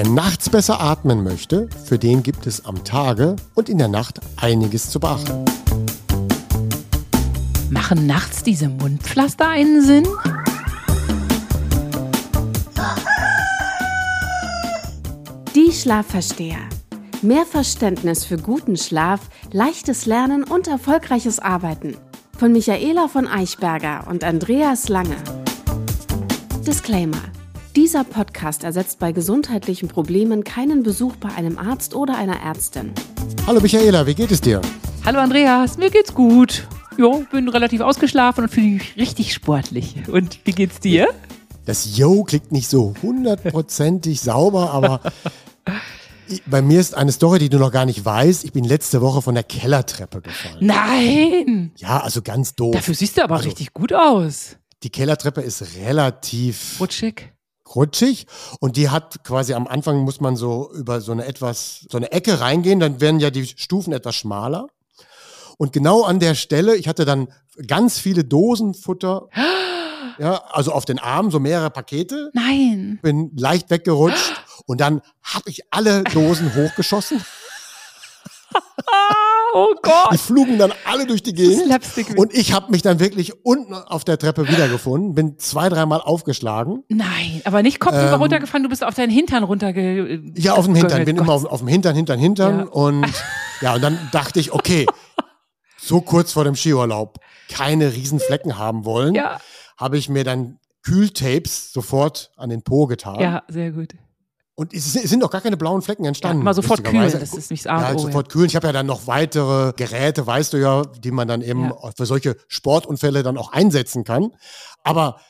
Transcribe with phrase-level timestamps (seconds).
[0.00, 4.20] Wer nachts besser atmen möchte, für den gibt es am Tage und in der Nacht
[4.36, 5.44] einiges zu beachten.
[7.68, 10.06] Machen nachts diese Mundpflaster einen Sinn?
[15.56, 16.60] Die Schlafversteher.
[17.22, 21.96] Mehr Verständnis für guten Schlaf, leichtes Lernen und erfolgreiches Arbeiten.
[22.38, 25.16] Von Michaela von Eichberger und Andreas Lange.
[26.64, 27.18] Disclaimer.
[27.78, 32.90] Dieser Podcast ersetzt bei gesundheitlichen Problemen keinen Besuch bei einem Arzt oder einer Ärztin.
[33.46, 34.60] Hallo Michaela, wie geht es dir?
[35.04, 36.66] Hallo Andreas, mir geht's gut.
[36.96, 39.94] Jo, bin relativ ausgeschlafen und fühle mich richtig sportlich.
[40.08, 41.06] Und wie geht's dir?
[41.66, 45.00] Das Yo klingt nicht so hundertprozentig sauber, aber
[46.46, 48.42] bei mir ist eine Story, die du noch gar nicht weißt.
[48.44, 50.56] Ich bin letzte Woche von der Kellertreppe gefallen.
[50.66, 51.70] Nein!
[51.76, 52.74] Ja, also ganz doof.
[52.74, 54.56] Dafür siehst du aber Also- richtig gut aus.
[54.82, 57.32] Die Kellertreppe ist relativ Rutschig.
[57.74, 58.26] Rutschig
[58.60, 62.12] und die hat quasi am Anfang muss man so über so eine etwas, so eine
[62.12, 64.68] Ecke reingehen, dann werden ja die Stufen etwas schmaler.
[65.58, 67.28] Und genau an der Stelle, ich hatte dann
[67.66, 69.28] ganz viele Dosenfutter,
[70.18, 72.98] ja, also auf den Armen, so mehrere Pakete, Nein.
[73.02, 77.24] bin leicht weggerutscht und dann habe ich alle Dosen hochgeschossen.
[79.54, 80.12] Oh Gott.
[80.12, 81.64] Die flogen dann alle durch die Gegend.
[81.64, 82.18] Slapstick.
[82.18, 86.84] Und ich habe mich dann wirklich unten auf der Treppe wiedergefunden, bin zwei, dreimal aufgeschlagen.
[86.88, 90.22] Nein, aber nicht Kopf über Ähm, runtergefallen, du bist auf deinen Hintern runterge...
[90.36, 91.24] Ja, auf dem Hintern, bin Gott.
[91.24, 92.58] immer auf, auf dem Hintern, Hintern, Hintern.
[92.60, 92.64] Ja.
[92.66, 93.06] Und
[93.60, 94.86] ja, und dann dachte ich, okay,
[95.78, 97.18] so kurz vor dem Skiurlaub
[97.50, 99.40] keine Riesenflecken haben wollen, Ja,
[99.78, 103.20] habe ich mir dann Kühltapes sofort an den Po getan.
[103.20, 103.94] ja, sehr gut.
[104.58, 106.38] Und es sind auch gar keine blauen Flecken entstanden.
[106.40, 108.46] Ja, mal sofort kühlen, das ist nicht das A und Ja, O, sofort kühlen.
[108.46, 111.92] Ich habe ja dann noch weitere Geräte, weißt du ja, die man dann eben Ja.
[111.96, 114.32] für solche Sportunfälle dann auch einsetzen kann.
[114.82, 115.20] Aber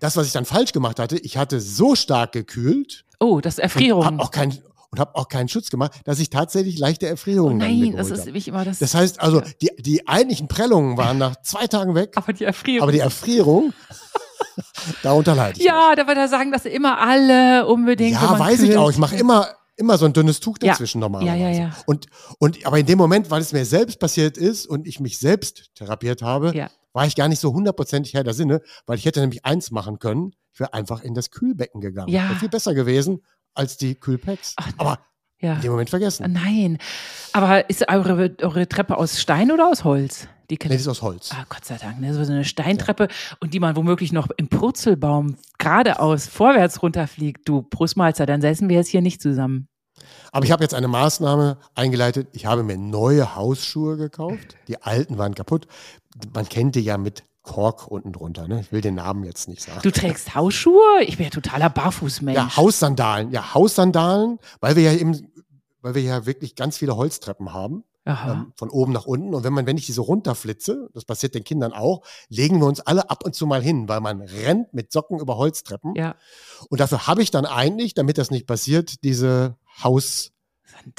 [0.00, 3.64] das, was ich dann falsch gemacht hatte, ich hatte so stark gekühlt Oh, das und
[3.64, 4.06] Erfrierung.
[4.06, 4.56] habe auch, kein,
[4.90, 8.10] und hab auch keinen Schutz gemacht, dass ich tatsächlich leichte oh Erfrierungen dann nein, das
[8.10, 8.32] ist hab.
[8.32, 8.78] wie ich immer das...
[8.78, 12.82] Das heißt also, die, die eigentlichen Prellungen waren nach zwei Tagen weg, aber die Erfrierung...
[12.82, 13.74] aber die Erfrierung,
[15.02, 15.64] darunter leide ich.
[15.64, 18.12] ja, da wird er sagen, dass immer alle unbedingt...
[18.20, 18.90] Ja, weiß ich auch.
[18.90, 20.72] Ich mache immer, immer so ein dünnes Tuch Ja.
[20.72, 21.38] dazwischen normalerweise.
[21.38, 21.76] Ja, ja, ja.
[21.86, 22.06] Und,
[22.38, 25.74] und, aber in dem Moment, weil es mir selbst passiert ist und ich mich selbst
[25.74, 26.68] therapiert habe, Ja.
[26.92, 29.98] war ich gar nicht so hundertprozentig Herr der Sinne, weil ich hätte nämlich eins machen
[29.98, 30.32] können.
[30.52, 32.08] Ich wäre einfach in das Kühlbecken gegangen.
[32.08, 32.28] Ja.
[32.28, 33.22] Wäre viel besser gewesen
[33.54, 34.54] als die Kühlpacks.
[34.56, 34.98] Ach, aber
[35.40, 35.54] Ja.
[35.54, 36.32] in dem Moment vergessen.
[36.32, 36.78] Nein.
[37.32, 40.28] Aber ist eure, eure Treppe aus Stein oder aus Holz?
[40.50, 40.74] Die Nee, Keller.
[40.74, 41.30] das ist aus Holz.
[41.32, 42.00] Ah, Gott sei Dank.
[42.00, 42.12] Ne?
[42.14, 43.08] So eine Steintreppe
[43.40, 47.48] und die man womöglich noch im Purzelbaum geradeaus vorwärts runterfliegt.
[47.48, 49.68] Du Brustmalzer, dann säßen wir jetzt hier nicht zusammen.
[50.32, 52.28] Aber ich habe jetzt eine Maßnahme eingeleitet.
[52.32, 54.56] Ich habe mir neue Hausschuhe gekauft.
[54.68, 55.66] Die alten waren kaputt.
[56.34, 58.48] Man kennt die ja mit Kork unten drunter.
[58.48, 58.60] Ne?
[58.60, 59.80] Ich will den Namen jetzt nicht sagen.
[59.82, 61.02] Du trägst Hausschuhe?
[61.06, 62.36] Ich bin ja totaler Barfußmensch.
[62.36, 63.30] Ja, Haussandalen.
[63.30, 65.28] Ja, Haussandalen, weil wir ja eben,
[65.82, 67.84] weil wir ja wirklich ganz viele Holztreppen haben.
[68.06, 69.34] Ähm, von oben nach unten.
[69.34, 72.66] Und wenn man, wenn ich die so runterflitze, das passiert den Kindern auch, legen wir
[72.66, 75.94] uns alle ab und zu mal hin, weil man rennt mit Socken über Holztreppen.
[75.96, 76.14] ja.
[76.68, 80.32] Und dafür habe ich dann eigentlich, damit das nicht passiert, diese Haus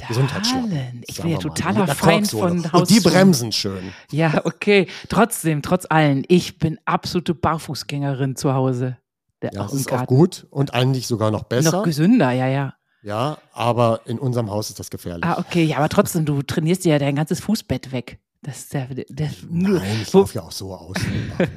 [0.08, 1.04] Gesundheitsschlappen.
[1.08, 3.94] Ich bin ja totaler Feind von Und die bremsen schön.
[4.12, 4.88] Ja, okay.
[5.10, 8.98] Trotzdem, trotz allem, ich bin absolute Barfußgängerin zu Hause.
[9.42, 11.72] Der Ja, das ist auch gut und eigentlich sogar noch besser.
[11.72, 12.74] Noch gesünder, ja, ja.
[13.06, 15.24] Ja, aber in unserem Haus ist das gefährlich.
[15.24, 18.20] Ah, okay, ja, aber trotzdem, du trainierst dir ja dein ganzes Fußbett weg.
[18.42, 20.98] Das ist der, der, nur, Nein, ich wo, laufe ja auch so aus.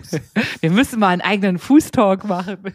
[0.60, 2.74] wir müssen mal einen eigenen Fußtalk machen.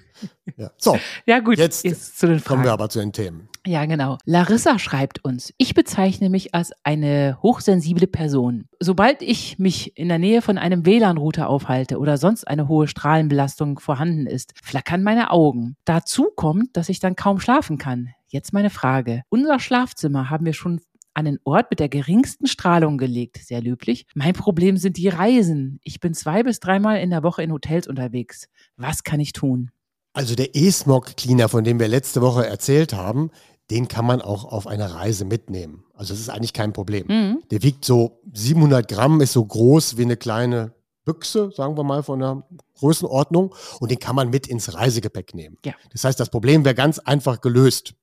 [0.55, 0.69] ja.
[0.77, 1.83] So, Ja, gut, Jetzt
[2.19, 3.49] zu den kommen wir aber zu den Themen.
[3.65, 4.17] Ja, genau.
[4.25, 8.65] Larissa schreibt uns, ich bezeichne mich als eine hochsensible Person.
[8.79, 13.79] Sobald ich mich in der Nähe von einem WLAN-Router aufhalte oder sonst eine hohe Strahlenbelastung
[13.79, 15.75] vorhanden ist, flackern meine Augen.
[15.85, 18.09] Dazu kommt, dass ich dann kaum schlafen kann.
[18.33, 19.21] Jetzt meine Frage.
[19.29, 20.81] Unser Schlafzimmer haben wir schon
[21.13, 23.37] an den Ort mit der geringsten Strahlung gelegt.
[23.37, 24.07] Sehr löblich.
[24.15, 25.79] Mein Problem sind die Reisen.
[25.83, 28.47] Ich bin zwei bis dreimal in der Woche in Hotels unterwegs.
[28.75, 29.69] Was kann ich tun?
[30.13, 33.29] Also der E-Smog-Cleaner, von dem wir letzte Woche erzählt haben,
[33.69, 35.83] den kann man auch auf eine Reise mitnehmen.
[35.93, 37.05] Also das ist eigentlich kein Problem.
[37.07, 37.43] Mhm.
[37.51, 40.73] Der wiegt so 700 Gramm, ist so groß wie eine kleine
[41.05, 42.47] Büchse, sagen wir mal, von der
[42.79, 43.53] Größenordnung.
[43.79, 45.57] Und den kann man mit ins Reisegepäck nehmen.
[45.65, 45.73] Ja.
[45.91, 47.93] Das heißt, das Problem wäre ganz einfach gelöst.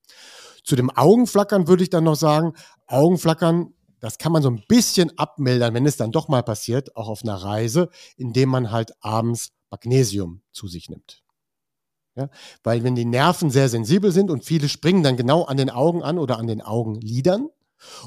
[0.65, 2.53] Zu dem Augenflackern würde ich dann noch sagen,
[2.87, 7.09] Augenflackern, das kann man so ein bisschen abmildern, wenn es dann doch mal passiert, auch
[7.09, 11.23] auf einer Reise, indem man halt abends Magnesium zu sich nimmt.
[12.17, 12.29] Ja,
[12.65, 16.03] weil wenn die Nerven sehr sensibel sind und viele springen dann genau an den Augen
[16.03, 17.49] an oder an den Augenlidern.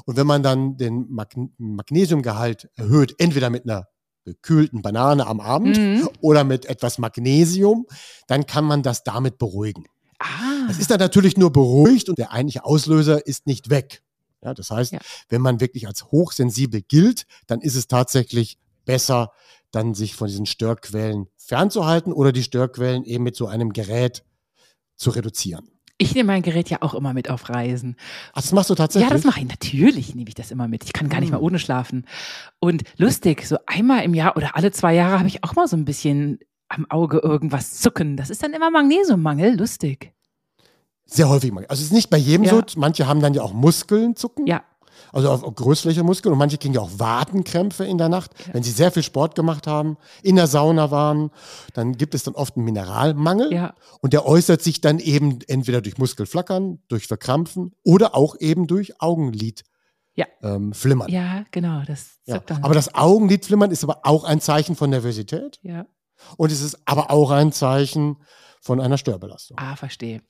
[0.04, 3.88] Und wenn man dann den Mag Magnesiumgehalt erhöht, entweder mit einer
[4.24, 6.08] gekühlten Banane am Abend Mhm.
[6.20, 7.86] oder mit etwas Magnesium,
[8.26, 9.84] dann kann man das damit beruhigen.
[10.18, 10.66] Ah.
[10.70, 14.02] Es ist dann natürlich nur beruhigt und der eigentliche Auslöser ist nicht weg.
[14.42, 15.00] Ja, das heißt, Ja.
[15.28, 19.32] wenn man wirklich als hochsensibel gilt, dann ist es tatsächlich besser,
[19.70, 24.24] dann sich von diesen Störquellen fernzuhalten oder die Störquellen eben mit so einem Gerät
[24.96, 25.68] zu reduzieren.
[26.04, 27.96] Ich nehme mein Gerät ja auch immer mit auf Reisen.
[28.32, 29.08] Ach, das machst du tatsächlich?
[29.10, 29.48] Ja, das mache ich.
[29.48, 30.84] Natürlich nehme ich das immer mit.
[30.84, 31.36] Ich kann gar nicht Hm.
[31.36, 32.06] mehr ohne schlafen.
[32.60, 35.76] Und lustig, so einmal im Jahr oder alle zwei Jahre habe ich auch mal so
[35.76, 38.16] ein bisschen am Auge irgendwas zucken.
[38.16, 39.56] Das ist dann immer Magnesiummangel.
[39.58, 40.12] Lustig.
[41.06, 41.52] Sehr häufig.
[41.52, 41.66] mal.
[41.66, 42.50] Also es ist nicht bei jedem Ja.
[42.52, 42.62] so.
[42.76, 44.46] Manche haben dann ja auch Muskeln zucken.
[44.46, 44.62] Ja.
[45.14, 46.32] Also auf, größflächige Muskeln.
[46.32, 49.68] Und manche kriegen ja auch Wadenkrämpfe in der Nacht, wenn sie sehr viel Sport gemacht
[49.68, 51.30] haben, in der Sauna waren.
[51.72, 53.52] Dann gibt es dann oft einen Mineralmangel.
[53.52, 53.74] Ja.
[54.00, 59.00] Und der äußert sich dann eben entweder durch Muskelflackern, durch Verkrampfen oder auch eben durch
[59.00, 59.62] Augenlid.
[60.16, 60.26] Ja.
[60.42, 61.10] Ähm, flimmern.
[61.10, 61.82] Ja, genau.
[61.86, 62.42] Das Ja.
[62.62, 65.86] Aber das Augenlidflimmern ist aber auch ein Zeichen von Nervosität ja.
[66.36, 68.16] und es ist aber auch ein Zeichen
[68.60, 69.58] von einer Störbelastung.
[69.58, 70.22] Ah, verstehe.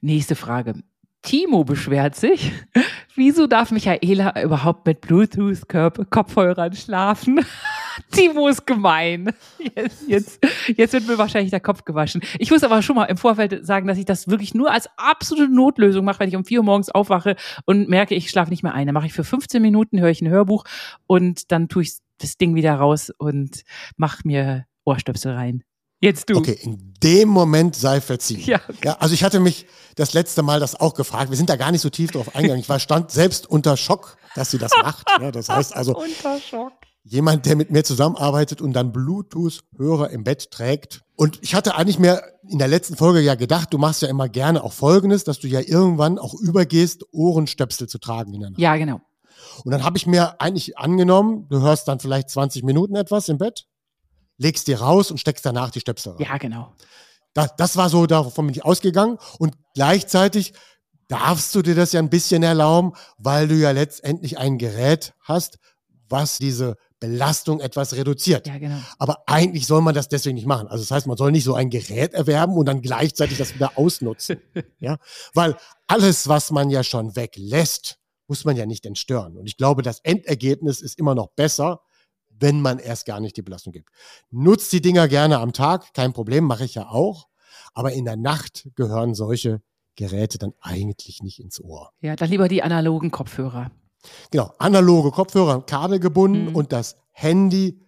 [0.00, 0.82] Nächste Frage.
[1.24, 2.52] Timo beschwert sich.
[3.16, 7.40] Wieso darf Michaela überhaupt mit Bluetooth-Kopfhörern schlafen?
[8.12, 9.32] Timo ist gemein.
[9.74, 12.20] Jetzt, jetzt, jetzt wird mir wahrscheinlich der Kopf gewaschen.
[12.38, 15.52] Ich muss aber schon mal im Vorfeld sagen, dass ich das wirklich nur als absolute
[15.52, 18.74] Notlösung mache, wenn ich um vier Uhr morgens aufwache und merke, ich schlafe nicht mehr
[18.74, 18.86] ein.
[18.86, 20.64] Dann mache ich für 15 Minuten, höre ich ein Hörbuch
[21.06, 23.62] und dann tue ich das Ding wieder raus und
[23.96, 25.64] mache mir Ohrstöpsel rein.
[26.04, 26.36] Jetzt du.
[26.36, 28.42] Okay, in dem Moment sei verziehen.
[28.44, 28.78] Ja, okay.
[28.84, 29.66] Ja, also ich hatte mich
[29.96, 31.30] das letzte Mal das auch gefragt.
[31.30, 32.60] Wir sind da gar nicht so tief drauf eingegangen.
[32.60, 35.06] Ich war stand selbst unter Schock, dass sie das macht.
[35.20, 36.72] Ja, das heißt also, Unter Schock.
[37.04, 41.02] jemand, der mit mir zusammenarbeitet und dann Bluetooth-Hörer im Bett trägt.
[41.16, 44.28] Und ich hatte eigentlich mir in der letzten Folge ja gedacht, du machst ja immer
[44.28, 48.60] gerne auch Folgendes, dass du ja irgendwann auch übergehst, Ohrenstöpsel zu tragen in der Nacht.
[48.60, 49.00] Ja, genau.
[49.64, 53.38] Und dann habe ich mir eigentlich angenommen, du hörst dann vielleicht 20 Minuten etwas im
[53.38, 53.66] Bett,
[54.38, 56.26] legst die raus und steckst danach die Stöpsel rein.
[56.26, 56.72] Ja, genau.
[57.34, 59.18] Das, das war so, davon bin ich ausgegangen.
[59.38, 60.52] Und gleichzeitig
[61.08, 65.58] darfst du dir das ja ein bisschen erlauben, weil du ja letztendlich ein Gerät hast,
[66.08, 68.46] was diese Belastung etwas reduziert.
[68.46, 68.78] Ja, genau.
[68.98, 70.68] Aber eigentlich soll man das deswegen nicht machen.
[70.68, 73.76] Also das heißt, man soll nicht so ein Gerät erwerben und dann gleichzeitig das wieder
[73.76, 74.40] ausnutzen.
[74.78, 74.96] ja,
[75.34, 79.36] weil alles, was man ja schon weglässt, muss man ja nicht entstören.
[79.36, 81.82] Und ich glaube, das Endergebnis ist immer noch besser,
[82.40, 83.88] wenn man erst gar nicht die Belastung gibt.
[84.30, 87.28] Nutzt die Dinger gerne am Tag, kein Problem, mache ich ja auch.
[87.74, 89.62] Aber in der Nacht gehören solche
[89.96, 91.92] Geräte dann eigentlich nicht ins Ohr.
[92.00, 93.70] Ja, dann lieber die analogen Kopfhörer.
[94.30, 96.56] Genau, analoge Kopfhörer, kabelgebunden Mhm.
[96.56, 97.80] und das Handy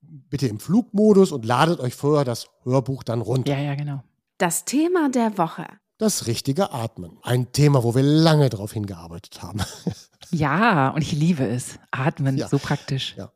[0.00, 3.52] bitte im Flugmodus und ladet euch vorher das Hörbuch dann runter.
[3.52, 4.02] Ja, ja, genau.
[4.38, 5.66] Das Thema der Woche.
[5.98, 7.18] Das richtige Atmen.
[7.22, 9.60] Ein Thema, wo wir lange drauf hingearbeitet haben.
[10.32, 11.78] Ja, und ich liebe es.
[11.92, 12.48] Atmen, Ja.
[12.48, 13.14] so praktisch.
[13.16, 13.30] Ja.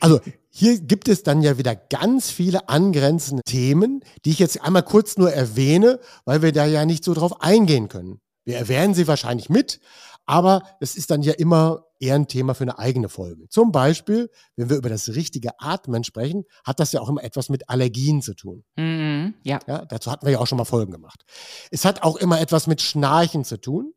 [0.00, 0.20] Also
[0.50, 5.16] hier gibt es dann ja wieder ganz viele angrenzende Themen, die ich jetzt einmal kurz
[5.16, 8.20] nur erwähne, weil wir da ja nicht so drauf eingehen können.
[8.44, 9.80] Wir erwähnen sie wahrscheinlich mit,
[10.26, 13.48] aber es ist dann ja immer eher ein Thema für eine eigene Folge.
[13.48, 17.48] Zum Beispiel, wenn wir über das richtige Atmen sprechen, hat das ja auch immer etwas
[17.48, 18.64] mit Allergien zu tun.
[18.76, 19.58] Mhm, ja.
[19.66, 21.24] Ja, dazu hatten wir ja auch schon mal Folgen gemacht.
[21.70, 23.92] Es hat auch immer etwas mit Schnarchen zu tun.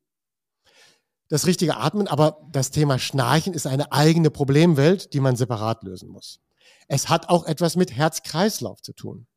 [1.30, 6.10] Das richtige Atmen, aber das Thema Schnarchen ist eine eigene Problemwelt, die man separat lösen
[6.10, 6.40] muss.
[6.88, 9.28] Es hat auch etwas mit Herz-Kreislauf zu tun.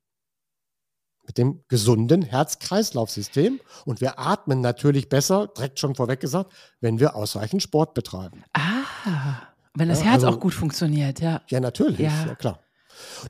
[1.26, 3.60] Mit dem gesunden Herz-Kreislauf-System.
[3.84, 8.44] Und wir atmen natürlich besser, direkt schon vorweg gesagt, wenn wir ausreichend Sport betreiben.
[8.52, 9.42] Ah,
[9.74, 11.42] wenn das Ja, Herz also- auch gut funktioniert, ja.
[11.48, 12.26] Ja, natürlich, Ja.
[12.26, 12.60] ja klar.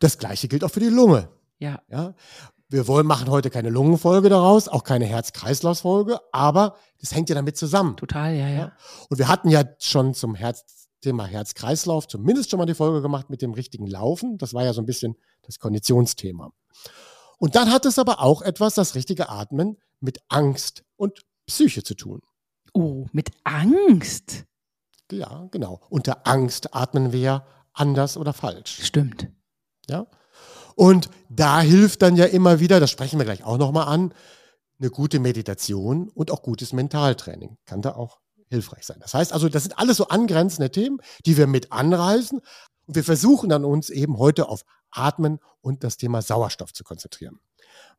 [0.00, 1.28] Das gleiche gilt auch für die Lunge.
[1.58, 1.82] Ja.
[1.88, 2.14] Ja,
[2.70, 7.56] wir wollen machen heute keine Lungenfolge daraus, auch keine Herz-Kreislauf-Folge, aber das hängt ja damit
[7.56, 7.96] zusammen.
[7.96, 8.72] Total, ja, ja.
[9.08, 13.30] Und wir hatten ja schon zum Herz, Thema Herz-Kreislauf zumindest schon mal die Folge gemacht
[13.30, 14.38] mit dem richtigen Laufen.
[14.38, 16.52] Das war ja so ein bisschen das Konditionsthema.
[17.38, 21.94] Und dann hat es aber auch etwas, das richtige Atmen, mit Angst und Psyche zu
[21.94, 22.20] tun.
[22.72, 24.44] Oh, mit Angst.
[25.10, 25.80] Ja, genau.
[25.88, 28.84] Unter Angst atmen wir ja anders oder falsch.
[28.84, 29.28] Stimmt.
[29.88, 30.06] Ja?
[30.74, 34.14] Und da hilft dann ja immer wieder, das sprechen wir gleich auch nochmal an,
[34.80, 37.58] eine gute Meditation und auch gutes Mentaltraining.
[37.66, 38.98] Kann da auch hilfreich sein.
[39.00, 42.40] Das heißt also, das sind alles so angrenzende Themen, die wir mit anreißen.
[42.86, 47.38] Und wir versuchen dann uns eben heute auf Atmen und das Thema Sauerstoff zu konzentrieren.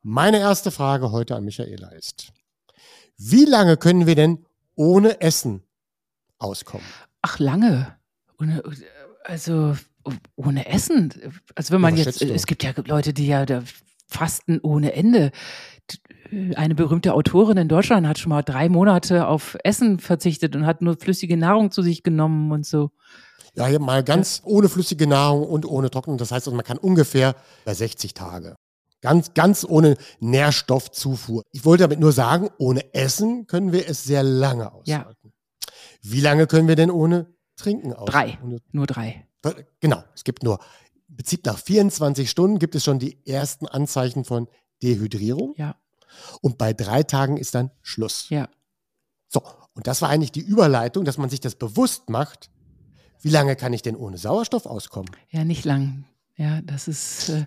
[0.02, 2.32] Meine erste Frage heute an Michaela ist,
[3.16, 5.62] wie lange können wir denn ohne Essen
[6.38, 6.86] auskommen?
[7.22, 7.96] Ach, lange.
[9.24, 9.76] Also
[10.36, 11.12] ohne Essen.
[11.54, 12.32] Also wenn man jetzt, du?
[12.32, 13.62] es gibt ja Leute, die ja da
[14.06, 15.32] fasten ohne Ende.
[16.54, 20.80] Eine berühmte Autorin in Deutschland hat schon mal drei Monate auf Essen verzichtet und hat
[20.80, 22.90] nur flüssige Nahrung zu sich genommen und so.
[23.54, 26.16] Ja, hier mal ganz ohne flüssige Nahrung und ohne Trocknen.
[26.16, 28.56] Das heißt, also, man kann ungefähr bei 60 Tage.
[29.02, 31.42] Ganz, ganz ohne Nährstoffzufuhr.
[31.50, 34.88] Ich wollte damit nur sagen, ohne Essen können wir es sehr lange aushalten.
[34.88, 35.30] Ja.
[36.02, 38.12] Wie lange können wir denn ohne Trinken aushalten?
[38.12, 38.38] Drei.
[38.44, 39.26] Ohne nur drei.
[39.80, 40.02] Genau.
[40.14, 40.58] Es gibt nur,
[41.08, 44.48] im Prinzip nach 24 Stunden gibt es schon die ersten Anzeichen von
[44.82, 45.54] Dehydrierung.
[45.56, 45.76] Ja.
[46.40, 48.28] Und bei drei Tagen ist dann Schluss.
[48.30, 48.48] Ja.
[49.28, 49.42] So.
[49.74, 52.50] Und das war eigentlich die Überleitung, dass man sich das bewusst macht.
[53.22, 55.10] Wie lange kann ich denn ohne Sauerstoff auskommen?
[55.30, 56.04] Ja, nicht lang.
[56.36, 57.46] Ja, das ist, äh,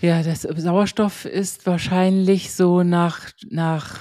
[0.00, 3.98] ja, das Sauerstoff ist wahrscheinlich so nach, nach,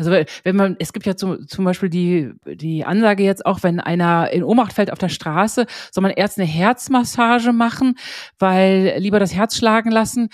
[0.00, 0.12] also
[0.44, 4.30] wenn man, es gibt ja zum, zum Beispiel die, die Ansage jetzt auch, wenn einer
[4.30, 7.98] in Ohnmacht fällt auf der Straße, soll man erst eine Herzmassage machen,
[8.38, 10.30] weil lieber das Herz schlagen lassen.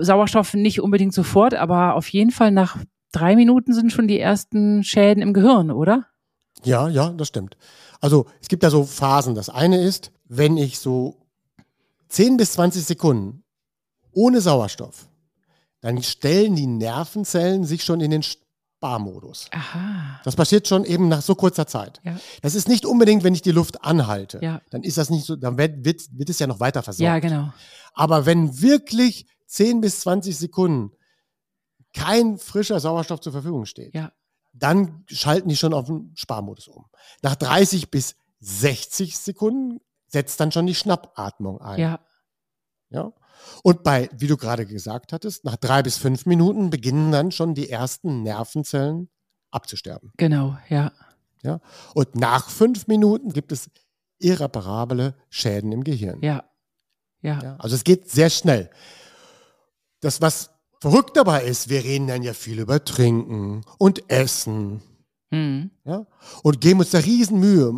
[0.00, 2.78] Sauerstoff nicht unbedingt sofort, aber auf jeden Fall nach
[3.12, 6.06] drei Minuten sind schon die ersten Schäden im Gehirn, oder?
[6.64, 7.56] Ja, ja, das stimmt.
[8.00, 9.36] Also es gibt da so Phasen.
[9.36, 11.14] Das eine ist, wenn ich so
[12.08, 13.44] 10 bis 20 Sekunden
[14.10, 15.08] ohne Sauerstoff,
[15.80, 18.24] dann stellen die Nervenzellen sich schon in den
[18.76, 19.46] Sparmodus.
[19.52, 20.20] Aha.
[20.24, 22.00] Das passiert schon eben nach so kurzer Zeit.
[22.04, 22.18] Ja.
[22.42, 24.38] Das ist nicht unbedingt, wenn ich die Luft anhalte.
[24.42, 24.60] Ja.
[24.70, 27.02] Dann ist das nicht so, dann wird, wird, wird es ja noch weiter versorgt.
[27.06, 27.52] Ja, genau.
[27.94, 30.92] Aber wenn wirklich 10 bis 20 Sekunden
[31.94, 34.12] kein frischer Sauerstoff zur Verfügung steht, ja.
[34.52, 36.84] dann schalten die schon auf den Sparmodus um.
[37.22, 41.80] Nach 30 bis 60 Sekunden setzt dann schon die Schnappatmung ein.
[41.80, 42.00] Ja.
[42.90, 43.12] Ja.
[43.62, 47.54] Und bei, wie du gerade gesagt hattest, nach drei bis fünf Minuten beginnen dann schon
[47.54, 49.08] die ersten Nervenzellen
[49.50, 50.12] abzusterben.
[50.16, 50.92] Genau, ja.
[51.42, 51.60] Ja.
[51.94, 53.70] Und nach fünf Minuten gibt es
[54.18, 56.20] irreparable Schäden im Gehirn.
[56.22, 56.44] Ja.
[57.22, 57.40] Ja.
[57.42, 57.56] ja.
[57.58, 58.70] Also es geht sehr schnell.
[60.00, 60.50] Das, was
[60.80, 64.82] verrückt dabei ist, wir reden dann ja viel über Trinken und Essen.
[65.30, 65.70] Mhm.
[65.84, 66.06] Ja?
[66.42, 67.72] Und geben uns da riesen Mühe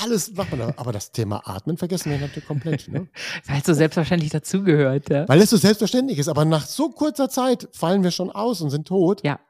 [0.00, 0.74] alles macht man da.
[0.76, 2.88] Aber das Thema Atmen vergessen wir natürlich komplett.
[2.88, 3.08] Ne?
[3.46, 5.10] Weil es so selbstverständlich dazugehört.
[5.10, 5.28] Ja.
[5.28, 6.28] Weil es so selbstverständlich ist.
[6.28, 9.22] Aber nach so kurzer Zeit fallen wir schon aus und sind tot.
[9.24, 9.40] Ja.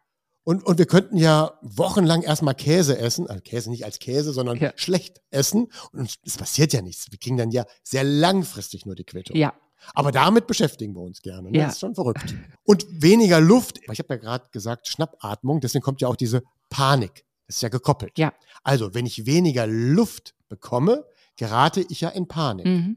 [0.45, 4.59] Und, und wir könnten ja wochenlang erstmal Käse essen, also Käse nicht als Käse, sondern
[4.59, 4.73] ja.
[4.75, 5.69] schlecht essen.
[5.93, 7.07] Und es passiert ja nichts.
[7.11, 9.37] Wir kriegen dann ja sehr langfristig nur die Quittung.
[9.37, 9.55] Ja.
[9.95, 11.51] Aber damit beschäftigen wir uns gerne.
[11.51, 11.59] Ne?
[11.59, 11.65] Ja.
[11.67, 12.35] Das ist schon verrückt.
[12.65, 13.79] Und weniger Luft.
[13.91, 17.25] Ich habe ja gerade gesagt, Schnappatmung, deswegen kommt ja auch diese Panik.
[17.57, 18.19] Ist ja gekoppelt.
[18.19, 18.33] Ja.
[18.63, 21.05] Also, wenn ich weniger Luft bekomme,
[21.37, 22.67] gerate ich ja in Panik.
[22.67, 22.97] Mhm.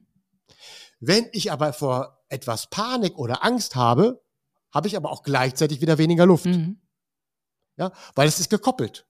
[0.99, 4.23] Wenn ich aber vor etwas Panik oder Angst habe,
[4.73, 6.45] habe ich aber auch gleichzeitig wieder weniger Luft.
[6.45, 6.81] Mhm.
[7.77, 9.05] Ja, weil es ist gekoppelt.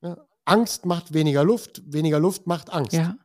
[0.00, 2.94] Ja, Angst macht weniger Luft, weniger Luft macht Angst.
[2.94, 3.16] Ja.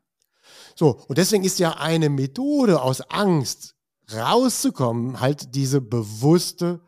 [0.75, 3.75] So, und deswegen ist ja eine Methode aus Angst
[4.13, 6.81] rauszukommen, halt diese bewusste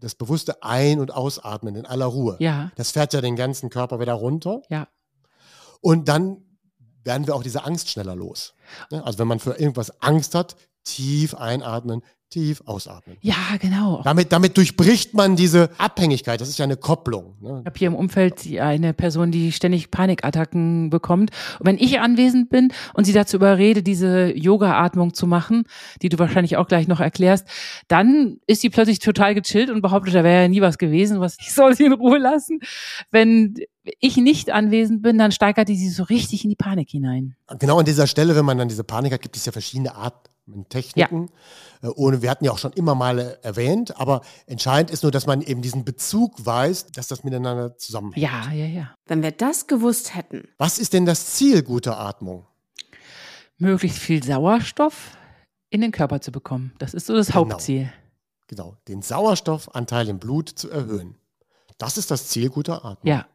[0.00, 2.36] das bewusste Ein- und Ausatmen in aller Ruhe.
[2.40, 2.72] Ja.
[2.76, 4.62] Das fährt ja den ganzen Körper wieder runter.
[4.68, 4.88] Ja.
[5.80, 6.42] Und dann
[7.04, 8.54] werden wir auch diese Angst schneller los.
[8.90, 13.16] Also wenn man für irgendwas Angst hat, tief einatmen, tief ausatmen.
[13.20, 14.00] Ja, genau.
[14.04, 16.40] Damit, damit durchbricht man diese Abhängigkeit.
[16.40, 17.34] Das ist ja eine Kopplung.
[17.40, 17.58] Ne?
[17.60, 21.30] Ich habe hier im Umfeld eine Person, die ständig Panikattacken bekommt.
[21.58, 25.64] Und wenn ich anwesend bin und sie dazu überrede, diese Yoga-Atmung zu machen,
[26.02, 27.46] die du wahrscheinlich auch gleich noch erklärst,
[27.88, 31.36] dann ist sie plötzlich total gechillt und behauptet, da wäre ja nie was gewesen, was
[31.40, 32.60] ich soll sie in Ruhe lassen.
[33.10, 33.56] Wenn
[33.98, 37.34] ich nicht anwesend bin, dann steigert die sie so richtig in die Panik hinein.
[37.58, 39.96] Genau an dieser Stelle, wenn man dann diese Panik hat, gibt es ja verschiedene
[40.50, 41.30] Atmentechniken.
[41.82, 41.88] Ja.
[41.88, 45.26] Äh, ohne, wir hatten ja auch schon immer mal erwähnt, aber entscheidend ist nur, dass
[45.26, 48.22] man eben diesen Bezug weiß, dass das miteinander zusammenhängt.
[48.22, 48.94] Ja, ja, ja.
[49.06, 50.48] Wenn wir das gewusst hätten.
[50.58, 52.46] Was ist denn das Ziel guter Atmung?
[53.58, 55.16] Möglichst viel Sauerstoff
[55.70, 56.72] in den Körper zu bekommen.
[56.78, 57.50] Das ist so das genau.
[57.50, 57.92] Hauptziel.
[58.48, 61.16] Genau, den Sauerstoffanteil im Blut zu erhöhen.
[61.78, 63.12] Das ist das Ziel guter Atmung.
[63.12, 63.26] Ja.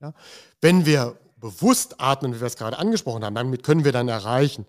[0.00, 0.12] ja.
[0.60, 4.66] Wenn wir bewusst atmen, wie wir es gerade angesprochen haben, damit können wir dann erreichen,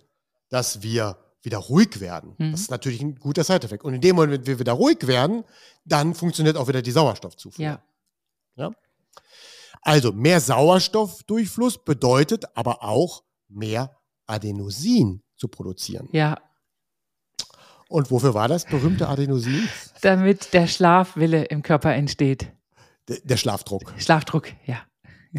[0.50, 2.36] dass wir wieder ruhig werden.
[2.38, 2.52] Mhm.
[2.52, 3.84] Das ist natürlich ein guter Side-Effekt.
[3.84, 5.44] Und in dem Moment, wenn wir wieder ruhig werden,
[5.86, 7.64] dann funktioniert auch wieder die Sauerstoffzufuhr.
[7.64, 7.84] Ja.
[8.56, 8.72] ja?
[9.82, 16.10] Also mehr Sauerstoffdurchfluss bedeutet aber auch mehr Adenosin zu produzieren.
[16.12, 16.38] Ja.
[17.88, 19.70] Und wofür war das berühmte Adenosin?
[20.02, 22.52] Damit der Schlafwille im Körper entsteht.
[23.08, 23.94] Der, der Schlafdruck.
[23.98, 24.82] Schlafdruck, ja.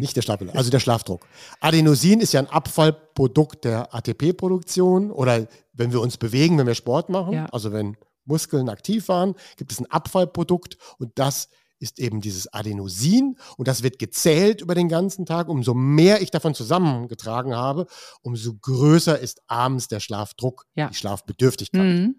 [0.01, 1.25] Nicht der Schlafwille, also der Schlafdruck.
[1.59, 7.09] Adenosin ist ja ein Abfallprodukt der ATP-Produktion oder wenn wir uns bewegen, wenn wir Sport
[7.09, 7.45] machen, ja.
[7.47, 11.49] also wenn Muskeln aktiv waren, gibt es ein Abfallprodukt und das
[11.79, 15.47] ist eben dieses Adenosin und das wird gezählt über den ganzen Tag.
[15.47, 17.87] Umso mehr ich davon zusammengetragen habe,
[18.21, 20.89] umso größer ist abends der Schlafdruck, ja.
[20.89, 21.81] die Schlafbedürftigkeit.
[21.81, 22.15] Mhm.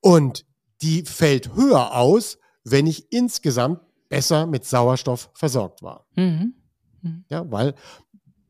[0.00, 0.46] Und
[0.82, 6.06] die fällt höher aus, wenn ich insgesamt besser mit Sauerstoff versorgt war.
[6.14, 6.54] Mhm.
[7.28, 7.74] Ja, weil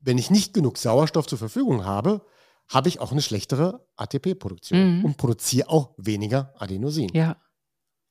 [0.01, 2.25] wenn ich nicht genug Sauerstoff zur Verfügung habe,
[2.69, 5.05] habe ich auch eine schlechtere ATP-Produktion Mhm.
[5.05, 7.11] und produziere auch weniger Adenosin.
[7.15, 7.37] Ja.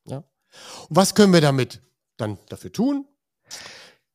[0.08, 1.82] Und was können wir damit
[2.16, 3.06] dann dafür tun?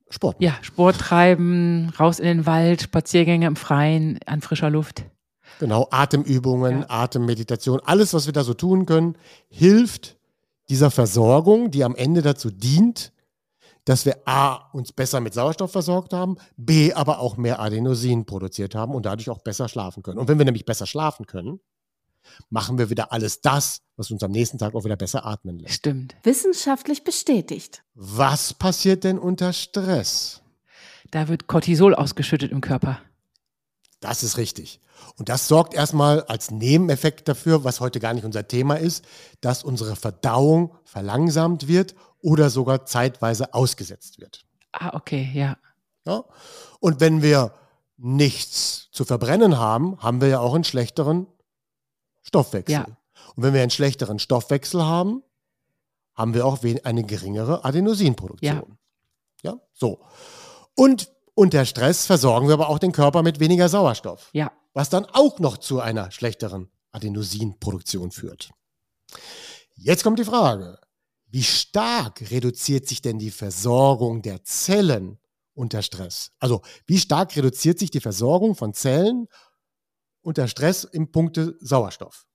[0.08, 0.36] Sport.
[0.40, 5.04] Ja, Sport treiben, raus in den Wald, Spaziergänge im Freien, an frischer Luft.
[5.58, 6.86] Genau, Atemübungen, Ja.
[6.88, 9.16] Atemmeditation, alles, was wir da so tun können,
[9.48, 10.16] hilft
[10.70, 13.12] dieser Versorgung, die am Ende dazu dient,
[13.84, 18.74] dass wir A, uns besser mit Sauerstoff versorgt haben, B, aber auch mehr Adenosin produziert
[18.74, 20.18] haben und dadurch auch besser schlafen können.
[20.18, 21.60] Und wenn wir nämlich besser schlafen können,
[22.48, 25.74] machen wir wieder alles das, was uns am nächsten Tag auch wieder besser atmen lässt.
[25.74, 26.16] Stimmt.
[26.22, 27.82] Wissenschaftlich bestätigt.
[27.94, 30.42] Was passiert denn unter Stress?
[31.10, 33.00] Da wird Cortisol ausgeschüttet im Körper.
[34.00, 34.80] Das ist richtig.
[35.16, 39.04] Und das sorgt erstmal als Nebeneffekt dafür, was heute gar nicht unser Thema ist,
[39.40, 44.44] dass unsere Verdauung verlangsamt wird oder sogar zeitweise ausgesetzt wird.
[44.72, 45.56] Ah, okay, ja.
[46.06, 46.24] Ja?
[46.80, 47.54] Und wenn wir
[47.96, 51.26] nichts zu verbrennen haben, haben wir ja auch einen schlechteren
[52.22, 52.72] Stoffwechsel.
[52.74, 52.86] Ja.
[53.36, 55.22] Und wenn wir einen schlechteren Stoffwechsel haben,
[56.14, 58.78] haben wir auch eine geringere Adenosinproduktion.
[59.42, 59.54] Ja.
[59.72, 60.00] so.
[60.76, 64.52] Und unter Stress versorgen wir aber auch den Körper mit weniger Sauerstoff Ja.
[64.74, 68.50] was dann auch noch zu einer schlechteren Adenosinproduktion führt.
[69.76, 70.78] Jetzt kommt die Frage,
[71.30, 75.18] wie stark reduziert sich denn die Versorgung der Zellen
[75.54, 76.32] unter Stress?
[76.38, 79.26] Also wie stark reduziert sich die Versorgung von Zellen
[80.22, 82.26] unter Stress im Punkte Sauerstoff?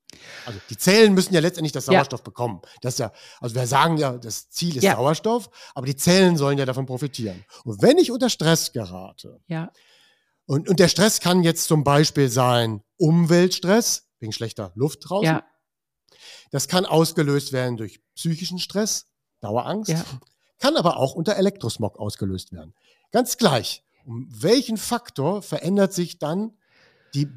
[0.45, 1.93] Also die Zellen müssen ja letztendlich das Ja.
[1.93, 2.61] Sauerstoff bekommen.
[2.81, 3.11] Das ist ja,
[3.41, 4.95] also wir sagen ja, das Ziel ist Ja.
[4.95, 7.43] Sauerstoff, aber die Zellen sollen ja davon profitieren.
[7.65, 9.71] Und wenn ich unter Stress gerate, Ja.
[10.45, 15.25] und, und der Stress kann jetzt zum Beispiel sein Umweltstress, wegen schlechter Luft draußen.
[15.25, 15.43] Ja.
[16.51, 19.07] Das kann ausgelöst werden durch psychischen Stress,
[19.41, 19.91] Dauerangst.
[19.91, 20.03] Ja.
[20.59, 22.73] Kann aber auch unter Elektrosmog ausgelöst werden.
[23.11, 26.53] Ganz gleich, um welchen Faktor verändert sich dann
[27.13, 27.27] die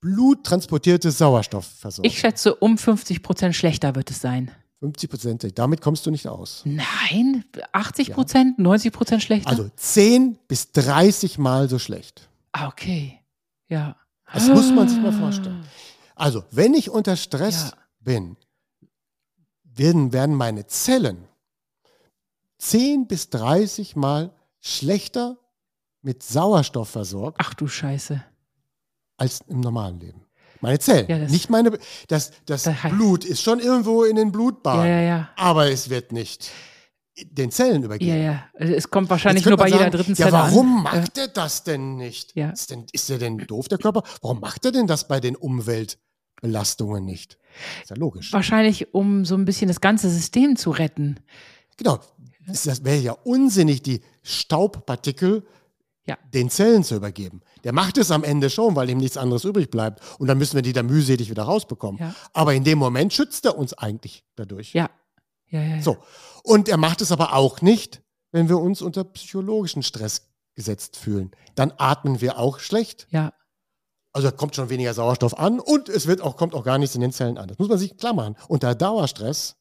[0.00, 2.08] bluttransportierte Sauerstoffversorgung?
[2.10, 4.50] Ich schätze, um 50 Prozent schlechter wird es sein.
[4.80, 6.62] 50 Prozent, damit kommst du nicht aus.
[6.64, 9.50] Nein, 80 Prozent, 90 Prozent schlechter?
[9.50, 12.28] Also 10 bis 30 Mal so schlecht.
[12.52, 13.18] ah, okay.
[13.68, 13.96] Ja.
[14.32, 15.64] Das muss man sich mal vorstellen.
[16.14, 17.76] Also, wenn ich unter Stress Ja.
[18.00, 18.36] bin,
[19.78, 21.26] werden, werden meine Zellen
[22.58, 25.38] 10 bis 30 Mal schlechter
[26.02, 28.22] mit Sauerstoff versorgt Ach du Scheiße.
[29.16, 30.24] als im normalen Leben.
[30.60, 31.70] Meine Zellen, Ja, das- nicht meine.
[32.08, 35.28] Das, das Das heißt- Blut ist schon irgendwo in den Ja, Blutbahnen, ja, ja.
[35.36, 36.50] aber es wird nicht
[37.30, 38.10] den Zellen übergeben.
[38.10, 38.44] Ja, ja.
[38.54, 40.82] Also Es kommt wahrscheinlich nur bei man jeder sagen, dritten Ja, Zelle warum an.
[41.02, 42.34] macht er das denn nicht?
[42.34, 42.50] Ja.
[42.50, 44.02] Ist, denn, ist der denn doof, der Körper?
[44.20, 45.36] Warum macht er denn das bei den
[46.42, 47.38] Umweltbelastungen nicht?
[47.82, 48.32] Ist ja logisch.
[48.32, 51.20] Wahrscheinlich, um so ein bisschen das ganze System zu retten.
[51.76, 51.98] Genau.
[52.46, 55.46] Das das wäre ja unsinnig, die Staubpartikel
[56.06, 56.16] Ja.
[56.32, 57.42] den Zellen zu übergeben.
[57.64, 60.00] Der macht es am Ende schon, weil ihm nichts anderes übrig bleibt.
[60.18, 62.00] Und dann müssen wir die da mühselig wieder rausbekommen.
[62.00, 62.14] Ja.
[62.32, 64.72] Aber in dem Moment schützt er uns eigentlich dadurch.
[64.72, 64.88] Ja.
[65.50, 65.82] Ja, ja, ja.
[65.82, 65.98] So.
[66.42, 71.30] Und er macht es aber auch nicht, wenn wir uns unter psychologischen Stress gesetzt fühlen.
[71.54, 73.06] Dann atmen wir auch schlecht.
[73.10, 73.32] Ja.
[74.12, 76.94] Also da kommt schon weniger Sauerstoff an und es wird auch, kommt auch gar nichts
[76.94, 77.48] in den Zellen an.
[77.48, 78.36] Das muss man sich klar machen.
[78.48, 79.56] Unter Dauerstress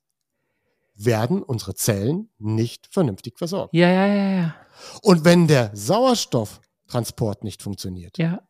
[0.96, 3.74] werden unsere Zellen nicht vernünftig versorgt.
[3.74, 4.56] Ja, ja, ja, ja.
[5.04, 8.42] Und wenn der Sauerstofftransport nicht funktioniert, Ja.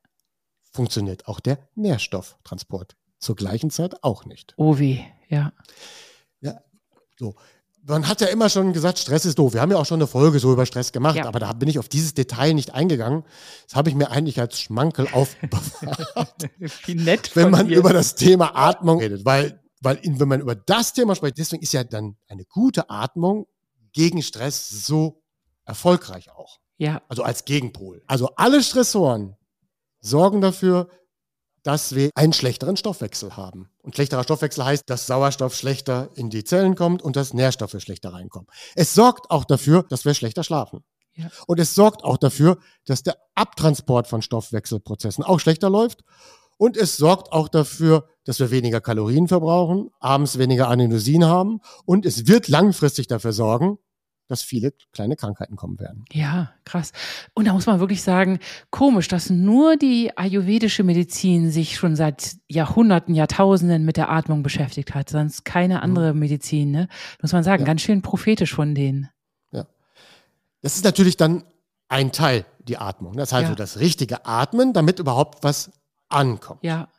[0.72, 4.54] funktioniert auch der Nährstofftransport zur gleichen Zeit auch nicht.
[4.58, 5.02] Oh weh.
[5.28, 5.52] Ja.
[6.40, 6.62] Ja,
[7.18, 7.36] so.
[7.88, 9.54] Man hat ja immer schon gesagt, Stress ist doof.
[9.54, 11.26] Wir haben ja auch schon eine Folge so über Stress gemacht, Ja.
[11.26, 13.24] aber da bin ich auf dieses Detail nicht eingegangen.
[13.66, 16.50] Das habe ich mir eigentlich als Schmankel aufbewahrt.
[16.86, 17.34] Wie nett.
[17.36, 17.78] wenn man dir.
[17.78, 19.24] über das Thema Atmung redet.
[19.24, 22.90] Weil, weil in, wenn man über das Thema spricht, deswegen ist ja dann eine gute
[22.90, 23.48] Atmung
[23.94, 25.24] gegen Stress so
[25.64, 26.60] erfolgreich auch.
[26.78, 27.02] Ja.
[27.08, 28.04] Also als Gegenpol.
[28.06, 29.36] Also alle Stressoren
[30.02, 30.90] sorgen dafür,
[31.64, 33.70] dass wir einen schlechteren Stoffwechsel haben.
[33.88, 38.12] Und schlechterer Stoffwechsel heißt, dass Sauerstoff schlechter in die Zellen kommt und dass Nährstoffe schlechter
[38.12, 38.50] reinkommen.
[38.76, 40.84] Es sorgt auch dafür, dass wir schlechter schlafen.
[41.14, 41.30] Ja.
[41.48, 46.04] Und es sorgt auch dafür, dass der Abtransport von Stoffwechselprozessen auch schlechter läuft.
[46.58, 51.62] Und es sorgt auch dafür, dass wir weniger Kalorien verbrauchen, abends weniger Adenosin haben.
[51.86, 53.78] Und es wird langfristig dafür sorgen,
[54.28, 56.06] dass viele kleine Krankheiten kommen werden.
[56.12, 56.92] Ja, krass.
[57.34, 58.40] Und da muss man wirklich sagen,
[58.72, 64.94] komisch, dass nur die ayurvedische Medizin sich schon seit Jahrhunderten, Jahrtausenden mit der Atmung beschäftigt
[64.96, 66.88] hat, sonst keine andere Medizin, ne?
[67.22, 67.68] Muss man sagen, Ja.
[67.68, 69.10] ganz schön prophetisch von denen.
[70.64, 71.44] Das ist natürlich dann
[71.88, 73.16] ein Teil, die Atmung.
[73.16, 73.50] Das heißt Ja.
[73.50, 75.72] also das richtige Atmen, damit überhaupt was
[76.10, 76.64] ankommt.
[76.64, 76.90] Ja,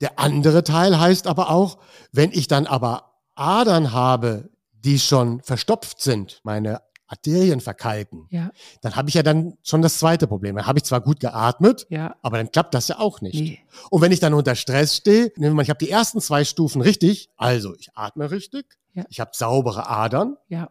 [0.00, 1.78] Der andere Teil heißt aber auch,
[2.12, 4.50] wenn ich dann aber Adern habe,
[4.86, 8.50] die schon verstopft sind, meine Arterien verkalken, Ja,
[8.82, 10.56] dann habe ich ja dann schon das zweite Problem.
[10.56, 12.16] Dann habe ich zwar gut geatmet, ja.
[12.22, 13.34] aber dann klappt das ja auch nicht.
[13.34, 13.60] Nee.
[13.90, 16.44] Und wenn ich dann unter Stress stehe, nehmen wir mal, ich habe die ersten zwei
[16.44, 19.04] Stufen richtig, also ich atme richtig, Ja.
[19.08, 20.70] ich habe saubere Adern, Ja.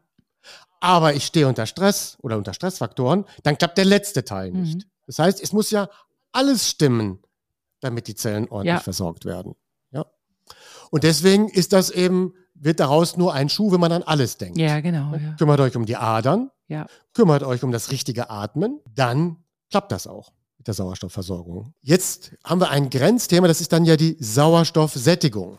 [0.82, 4.80] aber ich stehe unter Stress oder unter Stressfaktoren, dann klappt der letzte Teil nicht.
[4.80, 4.90] Mhm.
[5.08, 5.90] Das heißt, es muss ja
[6.34, 7.20] alles stimmen,
[7.80, 9.56] damit die Zellen ordentlich versorgt werden.
[9.92, 10.06] Ja.
[10.92, 14.58] Und deswegen ist das eben, wird daraus nur ein Schuh, wenn man an alles denkt.
[14.58, 15.14] Ja, genau.
[15.14, 15.34] Ja.
[15.38, 16.88] Kümmert euch um die Adern, Ja.
[17.14, 19.38] kümmert euch um das richtige Atmen, dann
[19.70, 21.74] klappt das auch mit der Sauerstoffversorgung.
[21.82, 25.58] Jetzt haben wir ein Grenzthema, das ist dann ja die Sauerstoffsättigung.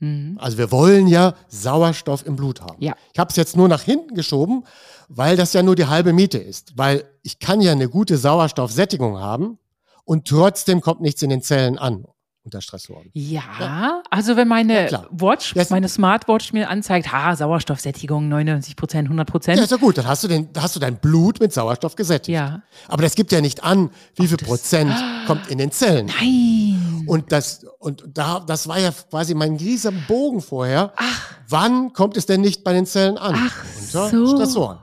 [0.00, 0.36] Mhm.
[0.40, 2.82] Also wir wollen ja Sauerstoff im Blut haben.
[2.82, 2.94] Ja.
[3.12, 4.64] Ich habe es jetzt nur nach hinten geschoben,
[5.08, 6.76] weil das ja nur die halbe Miete ist.
[6.76, 9.58] Weil ich kann ja eine gute Sauerstoffsättigung haben
[10.04, 12.04] und trotzdem kommt nichts in den Zellen an
[12.44, 13.10] unter Stressoren.
[13.14, 15.06] Ja, also wenn meine Ja.
[15.10, 19.60] Watch, Das- meine Smartwatch mir anzeigt, ha, Sauerstoffsättigung 99 Prozent, 100 Ja, Prozent.
[19.60, 22.34] ist ja gut, dann hast du, den, hast du dein Blut mit Sauerstoff gesättigt.
[22.34, 22.62] Ja.
[22.88, 24.92] Aber das gibt ja nicht an, wie viel das- Prozent
[25.26, 26.06] kommt in den Zellen.
[26.20, 27.04] Nein.
[27.06, 30.92] Und das, und da, das war ja quasi mein rieser Bogen vorher.
[30.96, 33.34] Ach, Wann kommt es denn nicht bei den Zellen an?
[33.36, 34.26] Ach Unter so.
[34.36, 34.78] Stressoren.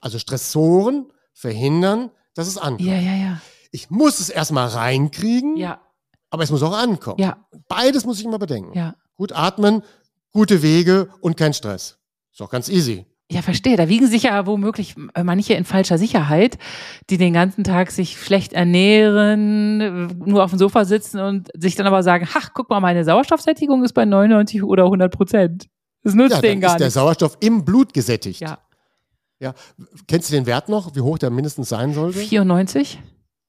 [0.00, 2.88] Also Stressoren verhindern, dass es ankommt.
[2.88, 3.40] ja, ja, ja.
[3.72, 5.78] Ich muss es erstmal reinkriegen, Ja,
[6.30, 7.20] aber es muss auch ankommen.
[7.20, 7.36] ja,
[7.68, 8.72] Beides muss ich immer bedenken.
[8.76, 8.94] ja.
[9.16, 9.82] Gut atmen,
[10.32, 11.98] gute Wege und kein Stress.
[12.32, 13.04] Ist doch ganz easy.
[13.30, 13.76] Ja, verstehe.
[13.76, 16.56] Da wiegen sich ja womöglich manche in falscher Sicherheit,
[17.10, 21.86] die den ganzen Tag sich schlecht ernähren, nur auf dem Sofa sitzen und sich dann
[21.86, 25.66] aber sagen, ach, guck mal, meine Sauerstoffsättigung ist bei 99 oder 100 Prozent.
[26.02, 26.90] Das nutzt Ja, denen dann gar ist der.
[26.90, 28.40] Sauerstoff im Blut gesättigt.
[28.40, 28.58] Ja,
[29.38, 29.54] Ja.
[30.08, 32.18] Kennst du den Wert noch, wie hoch der mindestens sein sollte?
[32.18, 32.98] 94?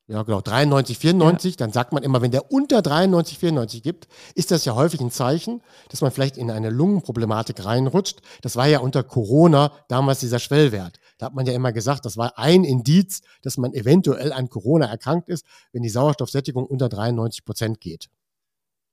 [0.07, 0.41] Ja, genau.
[0.41, 1.57] 93, 94.
[1.57, 5.11] Dann sagt man immer, wenn der unter 93, 94 gibt, ist das ja häufig ein
[5.11, 8.19] Zeichen, dass man vielleicht in eine Lungenproblematik reinrutscht.
[8.41, 10.99] Das war ja unter Corona damals dieser Schwellwert.
[11.17, 14.87] Da hat man ja immer gesagt, das war ein Indiz, dass man eventuell an Corona
[14.87, 18.09] erkrankt ist, wenn die Sauerstoffsättigung unter 93 Prozent geht.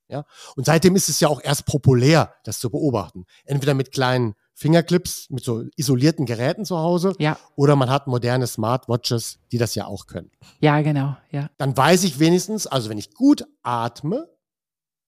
[0.09, 0.25] Ja.
[0.57, 3.27] Und seitdem ist es ja auch erst populär, das zu beobachten.
[3.44, 8.49] Entweder mit kleinen Fingerclips, mit so isolierten Geräten zu Hause, Ja, oder man hat moderne
[8.49, 11.49] Smartwatches, die das ja auch können ja, genau, ja.
[11.59, 14.29] dann weiß ich wenigstens, also wenn ich gut atme,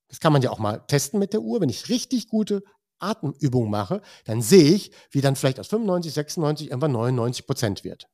[0.08, 2.62] das kann man ja auch mal testen mit der Uhr, wenn ich richtig gute
[3.00, 8.08] Atemübungen mache, dann sehe ich, wie dann vielleicht aus 95, 96 irgendwann 99 Prozent wird.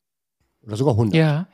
[0.62, 1.14] Oder sogar 100.
[1.14, 1.48] Ja,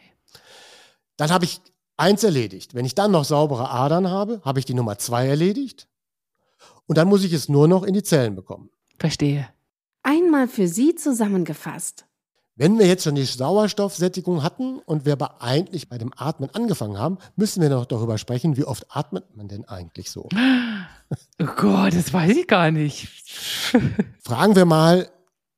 [1.17, 1.61] Dann habe ich
[1.97, 2.75] eins erledigt.
[2.75, 5.89] Wenn ich dann noch saubere Adern habe, habe ich die Nummer zwei erledigt.
[6.87, 8.71] Und dann muss ich es nur noch in die Zellen bekommen.
[8.99, 9.49] verstehe.
[10.03, 12.07] Einmal für Sie zusammengefasst.
[12.55, 16.99] Wenn wir jetzt schon die Sauerstoffsättigung hatten und wir aber eigentlich bei dem Atmen angefangen
[16.99, 20.29] haben, müssen wir noch darüber sprechen, wie oft atmet man denn eigentlich so?
[21.41, 23.09] Oh Gott, das weiß ich gar nicht.
[24.23, 25.09] Fragen wir mal,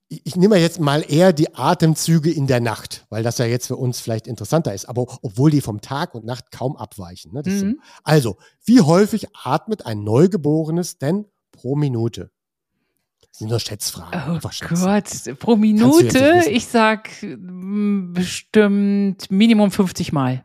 [0.09, 3.76] ich nehme jetzt mal eher die Atemzüge in der Nacht, weil das ja jetzt für
[3.76, 7.33] uns vielleicht interessanter ist, aber obwohl die vom Tag und Nacht kaum abweichen.
[7.33, 7.42] Ne?
[7.44, 7.66] Ist so.
[7.66, 7.80] Mhm.
[8.04, 12.30] Also, wie häufig atmet ein Neugeborenes denn pro Minute?
[13.35, 14.40] Das sind nur Schätzfragen.
[14.40, 14.85] Oh schätzen.
[14.85, 20.44] Gott, pro Minute, ich sag mm, bestimmt Minimum 50 Mal.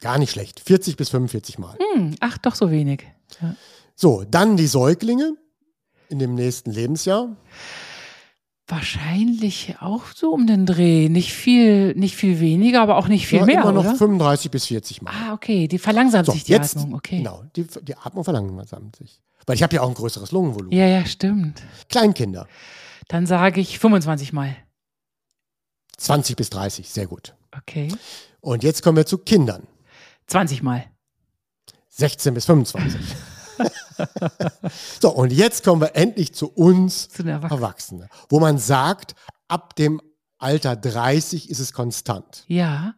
[0.00, 0.58] Gar nicht schlecht.
[0.60, 1.76] 40 bis 45 Mal.
[1.76, 3.04] Hm, ach, doch so wenig.
[3.42, 3.54] Ja.
[3.94, 5.36] So, dann die Säuglinge
[6.08, 7.36] in dem nächsten Lebensjahr.
[8.66, 11.10] Wahrscheinlich auch so um den Dreh.
[11.10, 13.96] Nicht viel, nicht viel weniger, aber auch nicht viel ja, mehr, immer noch oder?
[13.96, 15.12] 35 bis 40 Mal.
[15.12, 15.68] Ah, okay.
[15.68, 16.94] Die verlangsamt So, sich die jetzt, Atmung.
[16.94, 17.18] Okay.
[17.18, 19.20] Genau, die, die Atmung verlangsamt sich.
[19.48, 20.76] Weil ich habe ja auch ein größeres Lungenvolumen.
[20.76, 21.62] Ja, ja, stimmt.
[21.88, 22.46] Kleinkinder,
[23.08, 24.54] Dann sage ich 25 Mal.
[25.96, 27.34] 20 bis 30, sehr gut.
[27.56, 27.88] Okay.
[28.40, 29.66] Und jetzt kommen wir zu Kindern,
[30.26, 30.84] 20 Mal.
[31.88, 33.00] 16 bis 25.
[35.00, 37.50] so, und jetzt kommen wir endlich zu uns Zu Erwachsenen.
[37.50, 39.14] Erwachsenen, wo man sagt,
[39.48, 40.02] ab dem
[40.36, 42.44] Alter 30 ist es konstant.
[42.48, 42.94] Ja,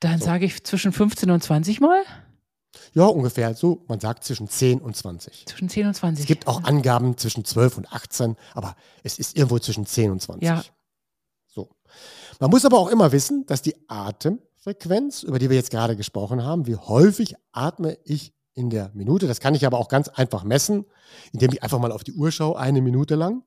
[0.00, 2.02] dann sage ich zwischen 15 und 20 Mal.
[2.94, 5.46] Ja, ungefähr so, man sagt zwischen 10 und 20.
[5.46, 6.22] Zwischen 10 und 20.
[6.22, 10.22] Es gibt auch Angaben zwischen 12 und 18, aber es ist irgendwo zwischen 10 und
[10.22, 10.46] 20.
[10.46, 10.62] Ja.
[11.46, 11.70] So.
[12.38, 16.44] Man muss aber auch immer wissen, dass die Atemfrequenz, über die wir jetzt gerade gesprochen
[16.44, 20.44] haben, wie häufig atme ich in der Minute, das kann ich aber auch ganz einfach
[20.44, 20.84] messen,
[21.32, 23.42] indem ich einfach mal auf die Uhr schaue, eine Minute lang.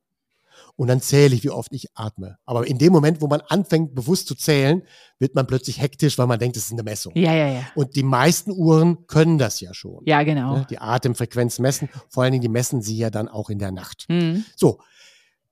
[0.78, 2.38] Und dann zähle ich, wie oft ich atme.
[2.46, 4.84] Aber in dem Moment, wo man anfängt, bewusst zu zählen,
[5.18, 7.14] wird man plötzlich hektisch, weil man denkt, es ist eine Messung.
[7.16, 7.62] Ja, ja, ja.
[7.74, 10.04] Und die meisten Uhren können das ja schon.
[10.06, 10.58] Ja, genau.
[10.58, 11.90] Ne, die Atemfrequenz messen.
[12.10, 14.06] Vor allen Dingen, die messen sie ja dann auch in der Nacht.
[14.08, 14.46] Hm.
[14.56, 14.80] So.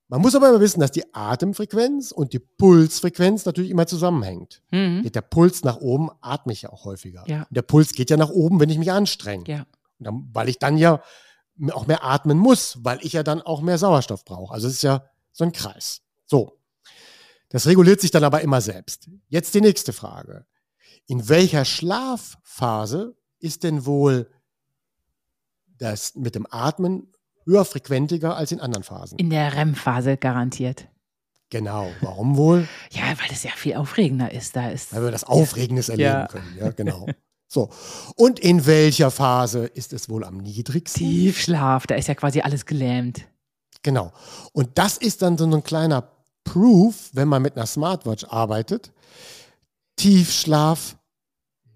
[0.07, 4.61] Man muss aber immer wissen, dass die Atemfrequenz und die Pulsfrequenz natürlich immer zusammenhängt.
[4.69, 5.01] Hm.
[5.01, 7.23] Geht der Puls nach oben, atme ich ja auch häufiger.
[7.25, 7.39] Ja.
[7.39, 9.45] Und der Puls geht ja nach oben, wenn ich mich anstrenge.
[9.47, 9.65] Ja.
[9.97, 11.01] Dann, weil ich dann ja
[11.71, 14.53] auch mehr atmen muss, weil ich ja dann auch mehr Sauerstoff brauche.
[14.53, 15.03] Also es ist ja
[15.35, 16.01] so ein Kreis.
[16.25, 16.57] So.
[17.49, 19.09] Das reguliert sich dann aber immer selbst.
[19.27, 20.45] Jetzt die nächste Frage.
[21.07, 24.29] In welcher Schlafphase ist denn wohl
[25.77, 27.11] das mit dem Atmen
[27.45, 29.19] höher frequentiger als in anderen Phasen?
[29.19, 30.87] In der REM-Phase garantiert.
[31.49, 31.91] Genau.
[32.01, 32.67] Warum wohl?
[32.91, 34.55] Ja, weil es ja viel aufregender ist.
[34.55, 36.27] Da ist Weil wir das Aufregendes erleben Ja.
[36.27, 36.57] können.
[36.59, 37.05] Ja, genau.
[37.47, 37.69] So.
[38.15, 40.99] Und in welcher Phase ist es wohl am niedrigsten?
[41.07, 43.27] Tiefschlaf, da ist ja quasi alles gelähmt.
[43.85, 44.11] Genau.
[44.51, 46.09] Und das ist dann so ein kleiner
[46.43, 48.91] Proof, wenn man mit einer Smartwatch arbeitet.
[49.95, 50.97] Tiefschlaf,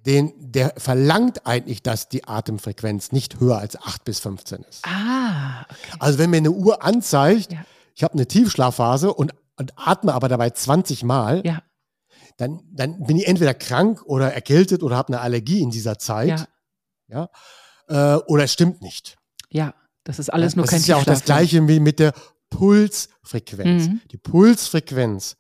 [0.07, 4.83] den, der verlangt eigentlich, dass die Atemfrequenz nicht höher als 8 bis 15 ist.
[4.87, 5.97] Ah, okay.
[5.99, 7.63] Also wenn mir eine Uhr anzeigt, Ja.
[7.93, 11.61] ich habe eine Tiefschlafphase und, und atme aber dabei 20 Mal, Ja,
[12.37, 16.47] dann, dann bin ich entweder krank oder erkältet oder habe eine Allergie in dieser Zeit.
[17.07, 17.27] ja,
[17.87, 18.15] Ja?
[18.15, 19.17] Äh, oder es stimmt nicht.
[19.51, 19.75] ja.
[20.09, 22.15] Das ist alles nur das kein ist ja auch das gleiche wie mit der
[22.49, 23.89] Pulsfrequenz.
[23.89, 24.01] Mhm.
[24.11, 25.37] Die Pulsfrequenz,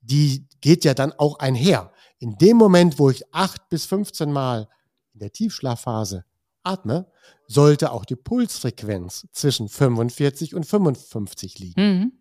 [0.00, 1.92] die geht ja dann auch einher.
[2.20, 4.68] In dem Moment, wo ich 8 bis 15 Mal
[5.12, 6.24] in der Tiefschlafphase
[6.62, 7.10] atme,
[7.48, 11.80] sollte auch die Pulsfrequenz zwischen 45 und 55 liegen.
[11.82, 12.12] Mhm.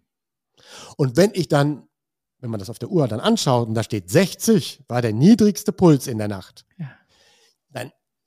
[0.97, 1.83] Und wenn ich dann,
[2.39, 5.71] wenn man das auf der Uhr dann anschaut und da steht 60, war der niedrigste
[5.71, 6.87] Puls in der Nacht, Ja.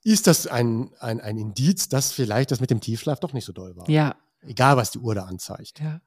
[0.05, 3.51] Ist das ein, ein, ein Indiz, dass vielleicht das mit dem Tiefschlaf doch nicht so
[3.53, 3.89] doll war.
[3.89, 4.15] Ja,
[4.47, 5.79] Egal, was die Uhr da anzeigt.
[5.81, 5.99] ja.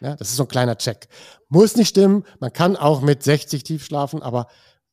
[0.00, 1.08] Ja, das ist so ein kleiner Check.
[1.48, 4.46] Muss nicht stimmen, man kann auch mit 60 tief schlafen, aber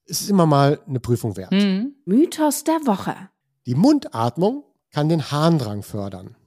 [0.05, 1.51] es ist immer mal eine Prüfung wert.
[1.51, 1.95] Mhm.
[2.05, 3.13] Mythos der Woche.
[3.65, 6.37] Die Mundatmung kann den Harndrang fördern.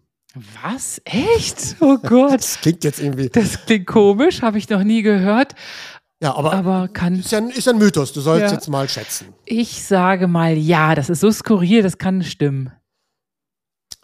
[0.63, 1.03] Was?
[1.05, 1.77] Echt?
[1.81, 2.33] Oh Gott.
[2.41, 5.55] Das klingt jetzt irgendwie, Das klingt komisch, habe ich noch nie gehört.
[6.23, 7.19] Ja, aber, Aber kann.
[7.21, 8.53] ist, ja, ein- ist ja ein Mythos, du sollst Ja.
[8.53, 9.35] jetzt mal schätzen.
[9.45, 12.73] Ich sage mal ja, das ist so skurril, das kann stimmen.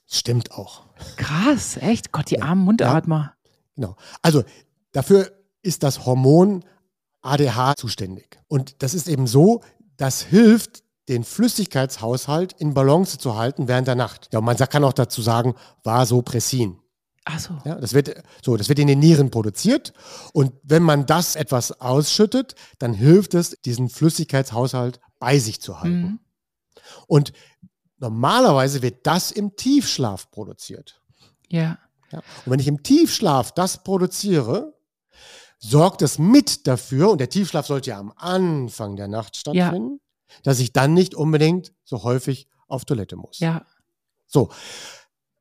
[0.06, 0.82] Stimmt auch.
[1.16, 2.12] Krass, echt?
[2.12, 2.44] Gott, die Ja.
[2.44, 3.34] armen Mundatmer.
[3.74, 3.96] Genau.
[4.20, 4.44] Also
[4.92, 6.64] dafür ist das Hormon
[7.22, 8.38] ADH zuständig.
[8.48, 9.62] Und das ist eben so,
[9.96, 14.28] das hilft, den Flüssigkeitshaushalt in Balance zu halten während der Nacht.
[14.32, 16.78] Ja, und man kann auch dazu sagen, Vasopressin.
[17.24, 17.56] Ach so.
[17.64, 19.92] Ja, das wird, so, das wird in den Nieren produziert.
[20.32, 26.02] Und wenn man das etwas ausschüttet, dann hilft es, diesen Flüssigkeitshaushalt bei sich zu halten.
[26.02, 26.18] Mhm.
[27.06, 27.32] Und
[27.98, 31.00] normalerweise wird das im Tiefschlaf produziert.
[31.48, 31.78] Ja.
[32.10, 32.18] Ja.
[32.44, 34.74] Und wenn ich im Tiefschlaf das produziere,
[35.58, 40.00] sorgt es mit dafür, und der Tiefschlaf sollte ja am Anfang der Nacht stattfinden,
[40.42, 43.38] dass ich dann nicht unbedingt so häufig auf Toilette muss.
[43.38, 43.64] Ja.
[44.26, 44.50] So.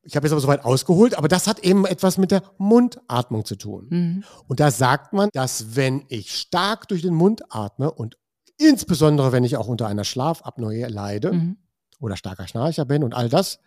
[0.04, 3.54] Ich habe jetzt aber soweit ausgeholt, aber das hat eben etwas mit der Mundatmung zu
[3.56, 3.86] tun.
[3.90, 4.24] Mhm.
[4.48, 8.16] Und da sagt man, dass wenn ich stark durch den Mund atme und
[8.58, 11.56] insbesondere wenn ich auch unter einer Schlafapnoe leide Mhm.
[12.00, 13.60] oder starker Schnarcher bin und all das,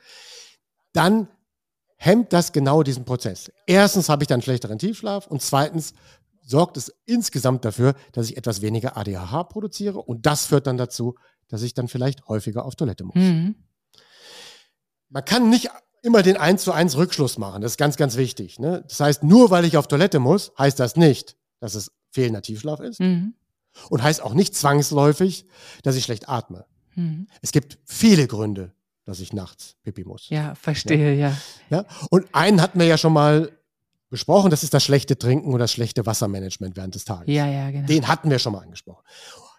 [0.94, 1.30] dann
[1.98, 3.50] hemmt das genau diesen Prozess.
[3.66, 5.94] Erstens habe ich dann schlechteren Tiefschlaf und zweitens
[6.42, 11.16] sorgt es insgesamt dafür, dass ich etwas weniger ADHH produziere und das führt dann dazu,
[11.48, 13.16] dass ich dann vielleicht häufiger auf Toilette muss.
[13.16, 13.56] Mhm.
[15.10, 15.70] Man kann nicht
[16.06, 17.62] immer den 1 zu 1 Rückschluss machen.
[17.62, 18.60] Das ist ganz, ganz wichtig.
[18.60, 18.84] Ne?
[18.88, 22.80] Das heißt, nur weil ich auf Toilette muss, heißt das nicht, dass es fehlender Tiefschlaf
[22.80, 23.34] ist Mhm.
[23.90, 25.46] und heißt auch nicht zwangsläufig,
[25.84, 26.66] dass ich schlecht atme.
[26.96, 27.28] Mhm.
[27.42, 28.72] Es gibt viele Gründe,
[29.06, 30.30] dass ich nachts pipi muss.
[30.30, 31.36] Ja, verstehe, ja.
[31.70, 31.86] Ja?
[32.10, 33.52] Und einen hatten wir ja schon mal
[34.10, 37.34] besprochen, das ist das schlechte Trinken oder das schlechte Wassermanagement während des Tages.
[37.34, 37.88] Ja, ja, genau.
[37.88, 39.04] Den hatten wir schon mal angesprochen.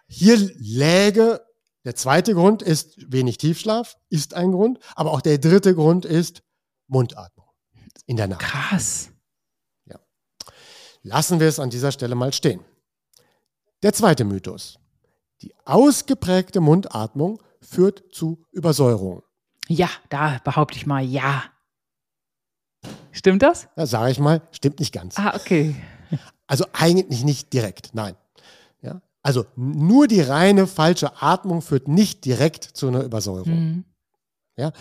[0.07, 1.41] Hier läge,
[1.87, 6.43] der zweite Grund ist wenig Tiefschlaf, ist ein Grund, aber auch der dritte Grund ist
[6.87, 7.47] Mundatmung
[8.07, 8.41] in der Nacht.
[8.41, 9.09] Krass.
[11.01, 12.59] Lassen wir es an dieser Stelle mal stehen.
[13.81, 14.77] Der zweite Mythos.
[15.41, 19.23] Die ausgeprägte Mundatmung führt zu Übersäuerung.
[19.69, 21.45] Ja, da behaupte ich mal ja.
[23.13, 23.69] Stimmt das?
[23.77, 25.17] Da sage ich mal, stimmt nicht ganz.
[25.17, 25.81] Ah, okay.
[26.47, 28.17] Also eigentlich nicht direkt, nein.
[29.27, 29.33] Ja?
[29.33, 33.83] Also nur die reine falsche Atmung führt nicht direkt zu einer Übersäuerung.
[34.57, 34.71] Mhm.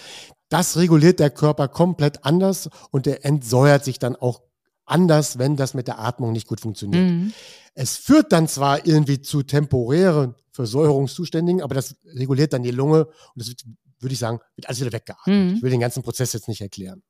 [0.49, 4.43] Das reguliert der Körper komplett anders und der entsäuert sich dann auch
[4.85, 7.11] anders, wenn das mit der Atmung nicht gut funktioniert.
[7.11, 7.33] Mhm.
[7.75, 13.15] Es führt dann zwar irgendwie zu temporären Versäuerungszuständen, aber das reguliert dann die Lunge und
[13.35, 13.65] das wird,
[13.99, 15.27] würde ich sagen, wird alles wieder weggeatmet.
[15.27, 15.55] Mhm.
[15.57, 17.03] Ich will den ganzen Prozess jetzt nicht erklären.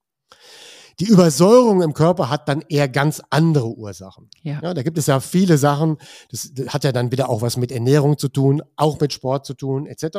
[0.99, 4.31] Die Übersäuerung im Körper hat dann eher ganz andere Ursachen.
[4.43, 4.61] Ja.
[4.63, 5.99] Ja, da gibt es ja viele Sachen.
[6.31, 9.45] Das, das hat ja dann wieder auch was mit Ernährung zu tun, auch mit Sport
[9.45, 10.19] zu tun, etc.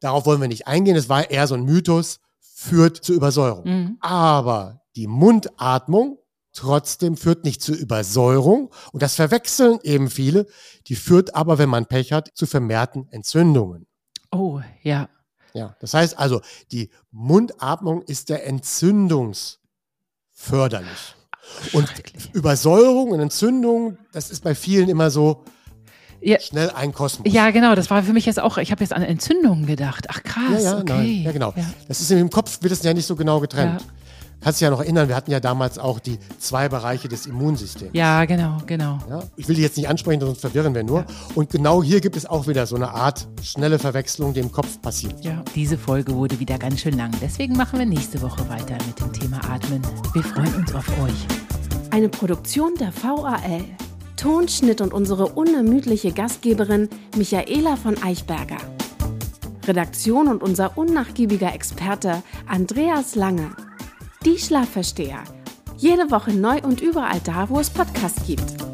[0.00, 0.96] Darauf wollen wir nicht eingehen.
[0.96, 3.64] Es war eher so ein Mythos, führt zu Übersäuerung.
[3.64, 3.96] Mhm.
[4.00, 6.18] Aber die Mundatmung
[6.52, 8.70] trotzdem führt nicht zur Übersäuerung.
[8.92, 10.46] Und das verwechseln eben viele.
[10.86, 13.86] Die führt aber, wenn man Pech hat, zu vermehrten Entzündungen.
[14.30, 15.08] Oh, ja.
[15.52, 16.40] Ja, das heißt also,
[16.72, 18.44] die Mundatmung ist der
[20.44, 21.14] entzündungsförderlich.
[21.72, 21.88] Und
[22.32, 25.44] Übersäuerung und Entzündung, das ist bei vielen immer so
[26.20, 26.40] Ja.
[26.40, 27.32] schnell ein Kosmos.
[27.32, 30.06] Ja, genau, das war für mich jetzt auch, ich habe jetzt an Entzündungen gedacht.
[30.08, 30.92] Ach krass, ja, ja, okay.
[30.92, 31.22] nein.
[31.22, 31.52] ja genau.
[31.56, 31.64] Ja.
[31.86, 33.84] Das ist im Kopf, wird es ja nicht so genau getrennt.
[34.40, 34.44] Ja.
[34.44, 37.90] Kannst dich ja noch erinnern, wir hatten ja damals auch die zwei Bereiche des Immunsystems.
[37.94, 38.98] Ja, genau, genau.
[39.08, 41.04] Ja, ich will die jetzt nicht ansprechen, sonst verwirren wir nur.
[41.34, 44.80] Und genau hier gibt es auch wieder so eine Art schnelle Verwechslung, die im Kopf
[44.82, 45.24] passiert.
[45.24, 47.10] Ja, diese Folge wurde wieder ganz schön lang.
[47.20, 49.82] Deswegen machen wir nächste Woche weiter mit dem Thema Atmen.
[50.12, 51.26] Wir freuen uns auf euch.
[51.90, 53.64] Eine Produktion der VAL.
[54.16, 58.58] Tonschnitt und unsere unermüdliche Gastgeberin Michaela von Eichberger.
[59.66, 63.50] Redaktion und unser unnachgiebiger Experte Andreas Lange.
[64.24, 65.22] Die Schlafversteher.
[65.76, 68.73] Jede Woche neu und überall da, wo es Podcasts gibt.